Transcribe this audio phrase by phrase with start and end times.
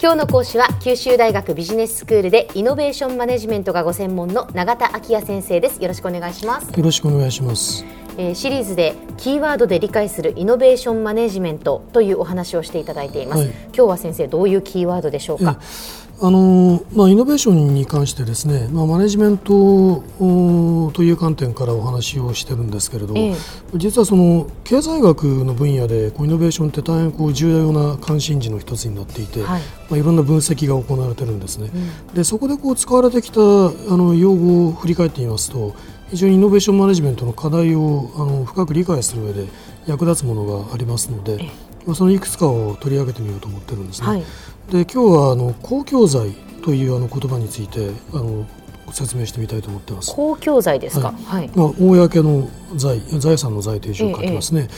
[0.00, 5.82] 今日の講師は九州大学ビジネススクールでイノベーションマネジメントがご専門の永田晃也先生です。
[5.82, 6.70] よろしくお願いします。
[6.70, 7.84] よろしくお願いします。
[8.16, 15.58] えー、シリーズでキーワードで理解するイノベーションマネジメントというお話をしていただいています、はい、今日は先生どういうキーワードでしょうか？
[16.20, 20.02] あのまあ、イノベーションに関してですね、まあ、マネジメント
[20.92, 23.34] という観点からお話をしてるんですけれど、ええ、
[23.76, 29.62] 実はその経済学の分野でこうイノベーションって大変こう重要な関心事の一つになっていて、はい。
[29.88, 33.42] まあ、いろんな分析が行われてるんですね、うん、でそこでこう使われてきたあ
[33.96, 35.74] の用語を振り返ってみますと
[36.10, 39.46] 非常にイノベーションマネジメントの課題をあの深く理解する上で
[39.86, 41.50] 役立つものがありますので、え。
[41.86, 44.08] まあ、そのいくつかを取り上げてみようと思ってるんですね。
[44.08, 44.24] はい
[44.70, 46.32] で今日はあの公共財
[46.62, 48.46] というあの言葉についてあの
[48.92, 50.14] 説明してみたいと思ってます。
[50.14, 51.12] 公共財ですか？
[51.12, 51.50] はい。
[51.54, 54.62] まあ公の財財産の財という字を書きますね。
[54.62, 54.68] ええ、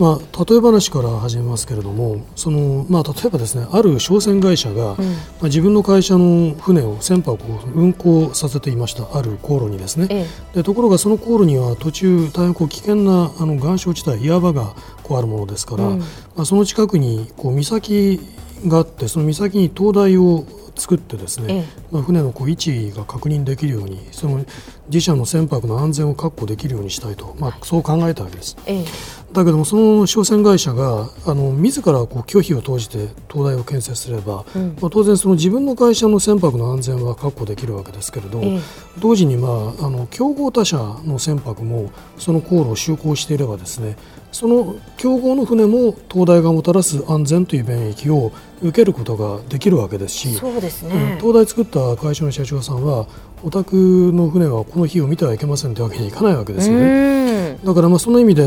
[0.00, 5.02] まあ例え話から始めますけれども、そのまあ例えばですね、ある商船会社が、うん、ま
[5.42, 7.38] あ自分の会社の船を船舶を
[7.74, 9.16] 運航させていました。
[9.16, 10.06] ある航路にですね。
[10.10, 16.06] え、でところがその航路には途中大変こう危険なあの岩礁地帯岩場がこうあるものですから、うん、ま
[16.38, 18.20] あその近くにこう岬
[18.66, 20.44] があってその岬に灯台を
[20.78, 24.44] 作ってですね、船のこう位置が確認できるようにその
[24.88, 28.56] 自社の船舶の安全を確保できるようにしたいと、まあ、そう考えたわけです。
[28.66, 28.84] え、
[29.32, 38.40] だけどもその商船会社があの自らこう拒否を投じて灯台を建設すれば、うん、まあ、当然その自分の会社の船舶の安全は確保できるわけですけれど、
[38.98, 43.96] 同時に、まあ、あの競合他社の船舶もその航路を就航していればですね
[44.32, 53.06] その競合の船も灯台がもたらす安全という便益を受けることができるわけですしそうですね、灯台作った会社の社長さんは
[53.42, 57.58] お宅の船はこの日を見てはいけませんというわけにいかないわけですよね。
[57.64, 58.46] だからまあその意味で、え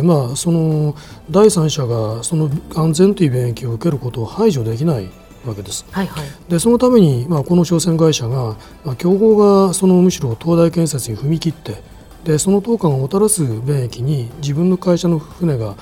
[0.00, 0.94] ー、まあその
[1.30, 5.08] 第三者がその安全という便益を受けることを排除できない
[5.46, 5.84] わけです。
[5.90, 11.82] はいはい、でそのために、まあ、この商船会社が、まあ、競合がそのむしろ東大建設に踏み切って
[12.24, 15.76] でその当館をもたらす便益に自分の会社の船が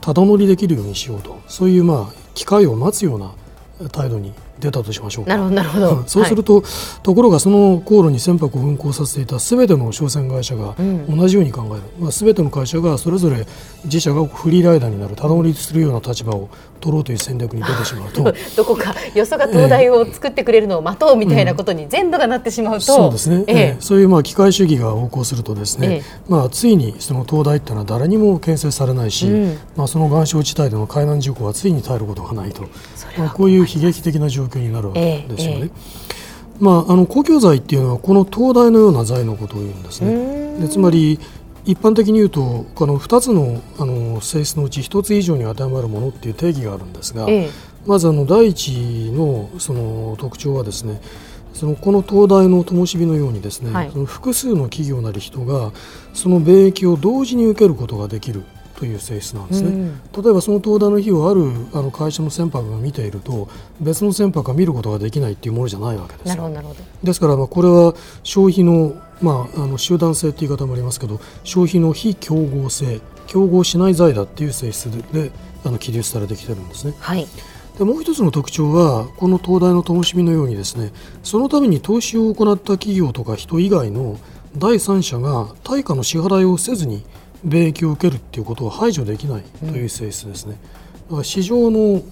[0.00, 1.40] ただ乗りできるようにしようと。
[1.48, 6.64] そういうまあ機会を待つような態度に出たとしましょうなるほどなるほど、そうすると、はい、
[7.02, 10.74] ところがその航路に船舶を運航させていたすべての商船会社が
[11.08, 13.46] 同じように考える、うん、まあ、すべての会社がそれぞれ
[13.84, 16.48] 自社がフリーライダーになるただ乗りするような立場を
[16.80, 18.32] 取ろうという戦略に出てしまうと。
[18.56, 23.76] どこかよそが東大を作ってくれるのを待とうみたいなことに全部がなってしまうと、うん、そうですね、ええ。
[23.80, 32.62] そういうまあ機械主義が横行するとですね、えまあ、ついにその東大っていうのは誰にも建設されないし、うん、まあ、その岩礁地帯での海難事故はついに耐えることがないと、
[33.16, 35.70] まあ、こういう悲劇的な状況になるわけですよね。
[36.60, 40.58] まあ、あの公共財っていうのはこの東大のような財のことを言うんですね。
[40.60, 41.20] でつまり
[41.64, 47.50] 一般的に言うとこの2つのあの性質のうち1つ以上に当てはまるものっていう定義があるんですが、ええ、
[47.86, 51.00] まずあの第一のその特徴はですね
[51.52, 55.72] そのこの東大の灯火のようにですね、はい、その複数の企業なり人が
[56.14, 58.44] その米益を同時に受けることができる
[58.78, 61.42] という性質なんですね、うん、例えばその東大の日をある
[61.74, 63.48] あの会社の船舶が見ていると
[63.80, 66.38] 別の船舶が見ることができないというものじゃないわけです
[67.02, 75.32] ですからまあこれは消費の,、まあ、あの集団性という言い方もありますけど消費の非競合性競合しない財だっていう性質で
[75.64, 76.94] あの記述されてきてるんですね。
[77.00, 77.26] はい。
[77.76, 84.18] でもう一つの特徴はこの東大の灯火のようにですねそのために投資を行った企業とか人以外の
[84.56, 87.04] 第三者が対価の支払いをせずに
[87.44, 90.58] 米益を受けるということを排除できないという性質ですね。
[91.06, 92.02] だから市場の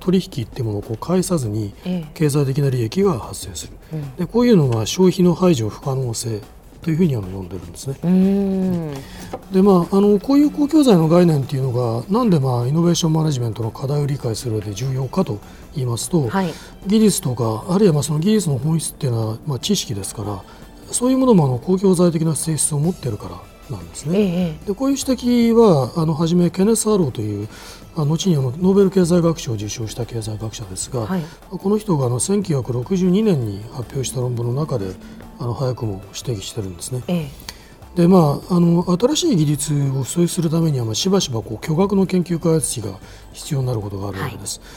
[0.00, 1.72] 取引っていうものをこう返さずに
[2.14, 3.72] 経済的な利益が発生する、
[4.18, 6.40] でこういうのが消費の排除不可能性
[6.82, 7.96] というふうに呼んでるんですね。
[9.50, 15.40] でまあ、あのこういう公共財の概念っていうのがなんで、まあ、イノベーションマネジメントの課題を理解する上で重要かと
[15.74, 16.52] 言いますと、はい、
[16.86, 20.42] 技術とかあるいはまあその技術の本質っていうのは、まあ、知識ですから
[20.92, 23.40] そういうものもあの公共財的な性質を持ってるから
[23.70, 24.18] なんですね。
[24.18, 27.48] ええ、でこういう指摘はあの初めケネス・アローという
[27.96, 34.92] あ後にあのノーベル経済学賞を受賞した経済学者ですが、はい、この人があの1962年に発表した論文の中で
[35.38, 37.02] あの早くも指摘してるんですね。
[37.08, 37.28] え
[37.96, 42.98] でまあ、あの新しい技術を創出するためには、まあ、しばしばこう巨額の研究開発費が
[43.32, 44.60] 必要になることがあるわけです。
[44.60, 44.68] はい、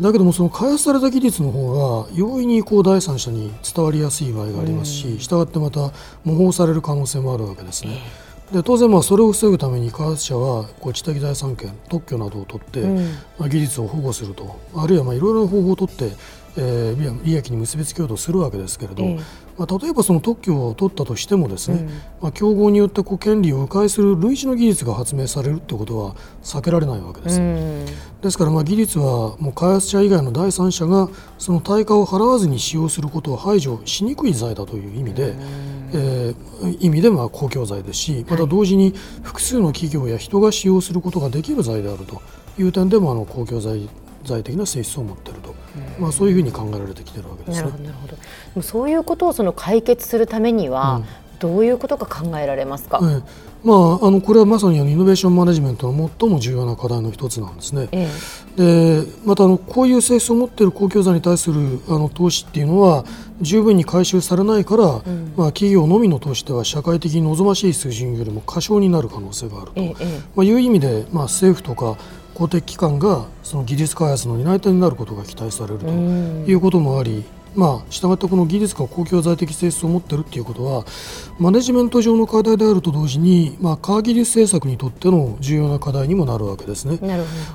[0.00, 5.92] だけどもその開発された技術の方が容易にこう第三者に伝わりやすい場合がありますし、したがってまた
[6.24, 8.00] 模倣される可能性もあるわけですね。
[8.28, 8.32] え。
[8.52, 13.04] で当然まあそれを防ぐために開発者はこう知的財産権特許などを取って、うん、
[13.38, 14.58] まあ、技術を保護すると。
[14.76, 16.10] あるいはまあいろいろな方法を取って
[16.56, 19.22] えー、利益に結びつけようとするわけですけれど、えー、
[19.56, 21.88] まあ、例えばその特許を取ったとしてもですね、うん、
[22.20, 27.40] まあ、競合によってこう権利を迂回する類似の技術が発明されるということは避けられないわけです。
[27.40, 27.86] うん、
[28.20, 31.08] ですからまあ技術はもう開発者以外の第三者が
[31.38, 35.40] その対価を払わずに使用することを排除しにくい財だという意味で、うん、
[35.94, 42.20] えー、意味でまあ公共財ですしまた同時に複数の企業や人が使用することができる財であると
[42.58, 43.88] いう点でもあの公共財
[44.24, 45.54] 財的な性質を持っていると、
[45.98, 48.08] まあ、そういうふうに考えられてきているわけです、ね、なるほ
[48.56, 51.02] どそういうことをその解決するためには、
[51.42, 53.22] どういうことが考えられますか、ええ、
[53.64, 57.88] まあ、あのこれはまさにイノベーションマネジメントの最も重要な課題の一つなんですね。
[57.90, 58.08] え
[58.58, 63.04] え、でまたあのこういう性質を持っている公共財に対するあの投資っていうのは
[63.40, 69.94] 十分に回収されないから、うん、まあ、企業のみの投資では社会的に望ましい水準よりも過小になる可能性があると、え。
[70.36, 71.96] まあ、いう意味で、まあ、政府とか
[72.34, 77.24] 公的機関がその技術開発の担い手になることが期待されるということもあり、
[77.54, 80.84] まあ、したがってこの技術が公共財的性質を持っているということは
[81.38, 86.98] マネジメント上の課題であると同時に、まあ、科学技術政策にとっての重要な課題にもなるわけですね。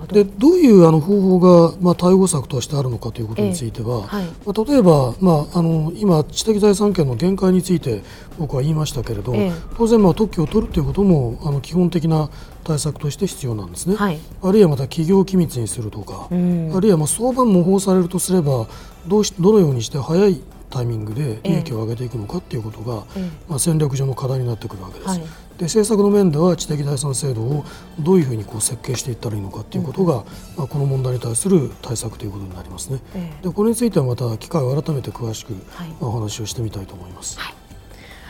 [0.08, 0.14] ど。
[0.14, 8.02] でどういうあの方法が、まあ、対応策としてあるのかということについては、えはい、まあ、例えば、まあ、あの今、知的財産権の限界について
[8.38, 12.30] 僕は言いましたけれど、え、当然、まあ、特許を取るということもあの基本的な
[12.68, 18.68] 対策として必要なんですね、はい、あるいはまた企業機密にするとか、うん、あるいはまあ相場模倣されるとすれば
[19.08, 25.10] どうしどのようにして早いタイミングで利益を上げていくのかということが、ええ、まあ、戦略上の課題になってくるわけです。
[25.12, 25.26] はい、で
[25.62, 27.64] 政策の面では知的財産制度を
[28.00, 30.24] どういうふうにこう設計していったらいいのかということが、うん、
[30.58, 33.00] まあ、この問題に対する対策ということになりますね。
[33.16, 35.54] え、でこれについてはまた機会を改めて詳しく、
[36.02, 37.40] お話をしてみたいと思います。
[37.40, 37.54] はい、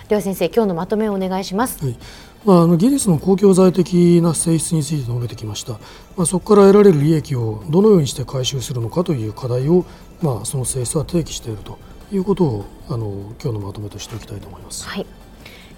[0.07, 1.83] では先生今日のまとめをお願いします。
[1.83, 1.97] はい。
[2.45, 5.73] まあ、あの技術の公共財的な性質について述べてきました、
[6.15, 9.85] まあ、そこから得られる利益をどのようにして回収するのかという課題を、
[10.21, 11.77] まあ、その性質は提起していると
[12.11, 14.87] いうことをあの今日のまとめとしておきたいと思います。
[14.87, 15.05] はい。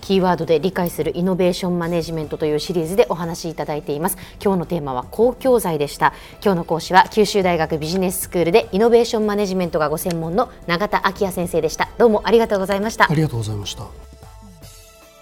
[0.02, 4.18] キーワードで理解するイノベーションマネジメントというシリーズでお話しいただいています。
[4.44, 6.14] 今日のテーマは公共財でした。
[6.44, 11.90] 今日の講師は九州大学ビジネススクールでイノベーションマネジメントがご専門の永田晃也先生でした。
[11.98, 13.10] どうもありがとうございました。
[13.10, 13.88] ありがとうございました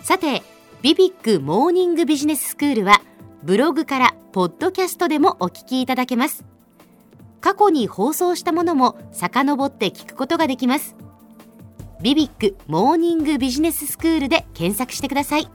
[0.07, 0.41] さて
[0.81, 3.01] BBIQ モーニングビジネススクールは
[3.43, 6.45] ブログからポッドキャストでもお聞きいただけます。
[7.41, 10.95] 過去に放送したものも遡って聞くことができます。
[12.01, 15.49] ビビックモーニングビジネススクールで検索してください。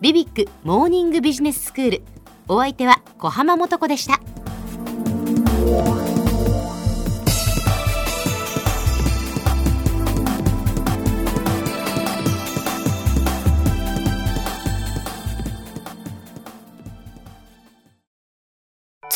[0.00, 2.02] ビビックモーニングビジネススクール
[2.48, 4.20] お相手は小浜もとこでした。